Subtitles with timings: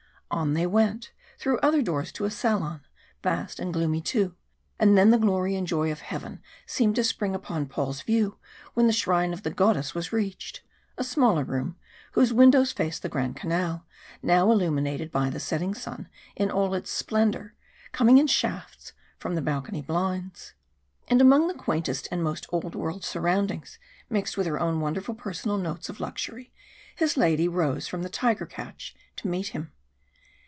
[0.33, 2.79] On they went, through other doors to a salon,
[3.21, 4.37] vast and gloomy too,
[4.79, 8.37] and then the glory and joy of heaven seemed to spring upon Paul's view
[8.73, 10.61] when the shrine of the goddess was reached
[10.97, 11.75] a smaller room,
[12.13, 13.85] whose windows faced the Grand Canal,
[14.23, 16.07] now illuminated by the setting sun
[16.37, 17.53] in all its splendour,
[17.91, 20.53] coming in shafts from the balcony blinds.
[21.09, 23.79] And among the quaintest and most old world surroundings,
[24.09, 26.53] mixed with her own wonderful personal notes of luxury,
[26.95, 29.73] his lady rose from the tiger couch to meet him.